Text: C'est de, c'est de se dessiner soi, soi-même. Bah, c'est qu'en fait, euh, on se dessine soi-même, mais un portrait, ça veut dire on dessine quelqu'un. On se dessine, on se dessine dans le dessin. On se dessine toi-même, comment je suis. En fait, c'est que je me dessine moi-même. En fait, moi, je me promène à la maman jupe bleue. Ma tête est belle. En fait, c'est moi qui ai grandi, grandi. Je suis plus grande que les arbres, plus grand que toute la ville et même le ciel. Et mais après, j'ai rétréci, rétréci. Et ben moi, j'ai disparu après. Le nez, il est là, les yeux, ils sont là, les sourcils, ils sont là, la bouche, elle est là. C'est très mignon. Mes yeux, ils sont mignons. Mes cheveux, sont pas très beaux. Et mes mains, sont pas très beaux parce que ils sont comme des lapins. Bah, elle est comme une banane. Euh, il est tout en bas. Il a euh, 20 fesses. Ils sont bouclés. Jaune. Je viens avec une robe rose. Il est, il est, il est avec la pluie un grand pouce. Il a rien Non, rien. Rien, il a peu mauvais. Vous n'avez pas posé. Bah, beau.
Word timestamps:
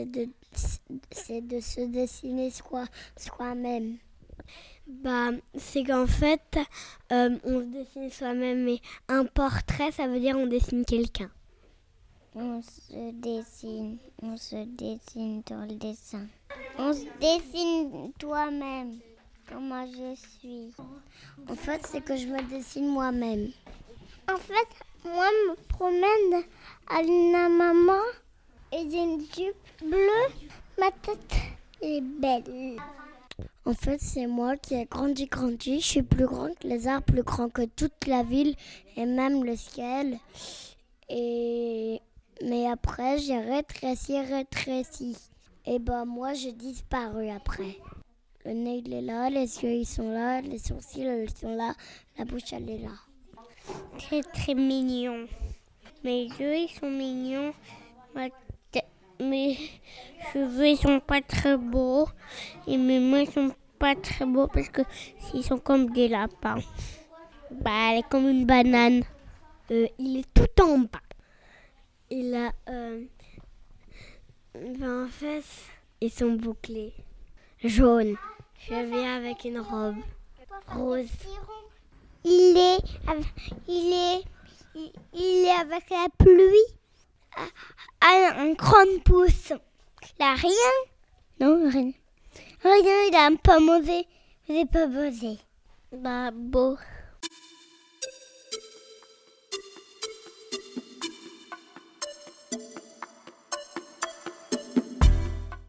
C'est 0.00 0.06
de, 0.06 0.28
c'est 1.12 1.46
de 1.46 1.60
se 1.60 1.80
dessiner 1.82 2.50
soi, 2.50 2.86
soi-même. 3.18 3.98
Bah, 4.86 5.28
c'est 5.54 5.84
qu'en 5.84 6.06
fait, 6.06 6.58
euh, 7.12 7.38
on 7.44 7.60
se 7.60 7.66
dessine 7.66 8.10
soi-même, 8.10 8.64
mais 8.64 8.80
un 9.08 9.26
portrait, 9.26 9.92
ça 9.92 10.08
veut 10.08 10.18
dire 10.18 10.38
on 10.38 10.46
dessine 10.46 10.86
quelqu'un. 10.86 11.30
On 12.34 12.62
se 12.62 13.12
dessine, 13.12 13.98
on 14.22 14.38
se 14.38 14.64
dessine 14.64 15.42
dans 15.46 15.66
le 15.68 15.74
dessin. 15.74 16.26
On 16.78 16.94
se 16.94 17.04
dessine 17.20 18.12
toi-même, 18.18 19.00
comment 19.50 19.84
je 19.86 20.14
suis. 20.14 20.72
En 21.46 21.56
fait, 21.56 21.86
c'est 21.86 22.02
que 22.02 22.16
je 22.16 22.26
me 22.26 22.40
dessine 22.48 22.88
moi-même. 22.88 23.50
En 24.32 24.38
fait, 24.38 24.68
moi, 25.04 25.26
je 25.28 25.50
me 25.50 25.56
promène 25.68 26.44
à 26.88 27.02
la 27.02 27.48
maman 27.50 28.00
jupe 29.20 29.88
bleue. 29.88 30.48
Ma 30.78 30.90
tête 30.90 31.34
est 31.82 32.00
belle. 32.00 32.76
En 33.64 33.74
fait, 33.74 34.00
c'est 34.00 34.26
moi 34.26 34.56
qui 34.56 34.74
ai 34.74 34.86
grandi, 34.86 35.26
grandi. 35.26 35.80
Je 35.80 35.86
suis 35.86 36.02
plus 36.02 36.26
grande 36.26 36.54
que 36.58 36.66
les 36.66 36.88
arbres, 36.88 37.04
plus 37.04 37.22
grand 37.22 37.48
que 37.48 37.62
toute 37.62 38.06
la 38.06 38.22
ville 38.22 38.54
et 38.96 39.06
même 39.06 39.44
le 39.44 39.56
ciel. 39.56 40.18
Et 41.08 42.00
mais 42.42 42.66
après, 42.66 43.18
j'ai 43.18 43.38
rétréci, 43.38 44.18
rétréci. 44.18 45.16
Et 45.66 45.78
ben 45.78 46.06
moi, 46.06 46.32
j'ai 46.32 46.52
disparu 46.52 47.28
après. 47.28 47.76
Le 48.46 48.52
nez, 48.52 48.82
il 48.84 48.94
est 48.94 49.02
là, 49.02 49.28
les 49.28 49.62
yeux, 49.62 49.72
ils 49.72 49.86
sont 49.86 50.10
là, 50.10 50.40
les 50.40 50.58
sourcils, 50.58 51.02
ils 51.02 51.30
sont 51.36 51.54
là, 51.54 51.74
la 52.18 52.24
bouche, 52.24 52.52
elle 52.52 52.70
est 52.70 52.78
là. 52.78 52.96
C'est 54.08 54.22
très 54.32 54.54
mignon. 54.54 55.26
Mes 56.02 56.24
yeux, 56.24 56.56
ils 56.56 56.70
sont 56.70 56.88
mignons. 56.90 57.52
Mes 59.20 59.58
cheveux, 60.32 60.76
sont 60.76 61.00
pas 61.00 61.20
très 61.20 61.56
beaux. 61.56 62.08
Et 62.66 62.76
mes 62.76 62.98
mains, 62.98 63.26
sont 63.26 63.52
pas 63.78 63.94
très 63.94 64.26
beaux 64.26 64.46
parce 64.46 64.68
que 64.68 64.82
ils 65.34 65.44
sont 65.44 65.58
comme 65.58 65.90
des 65.90 66.08
lapins. 66.08 66.60
Bah, 67.50 67.90
elle 67.90 67.98
est 67.98 68.08
comme 68.08 68.28
une 68.28 68.46
banane. 68.46 69.02
Euh, 69.70 69.86
il 69.98 70.18
est 70.18 70.34
tout 70.34 70.62
en 70.62 70.78
bas. 70.78 71.00
Il 72.10 72.34
a 72.34 72.52
euh, 72.68 73.04
20 74.54 75.08
fesses. 75.08 75.66
Ils 76.00 76.10
sont 76.10 76.32
bouclés. 76.32 76.92
Jaune. 77.62 78.16
Je 78.68 78.74
viens 78.74 79.16
avec 79.16 79.44
une 79.44 79.60
robe 79.60 79.96
rose. 80.68 81.08
Il 82.24 82.56
est, 82.56 82.78
il 83.66 83.92
est, 83.92 84.24
il 85.14 85.46
est 85.46 85.60
avec 85.60 85.88
la 85.90 86.06
pluie 86.18 86.76
un 88.08 88.52
grand 88.52 89.02
pouce. 89.04 89.52
Il 90.18 90.24
a 90.24 90.34
rien 90.34 90.50
Non, 91.40 91.70
rien. 91.70 91.92
Rien, 92.62 93.06
il 93.08 93.14
a 93.14 93.26
peu 93.36 93.58
mauvais. 93.64 94.06
Vous 94.46 94.54
n'avez 94.54 94.66
pas 94.66 94.86
posé. 94.86 95.38
Bah, 95.92 96.30
beau. 96.32 96.76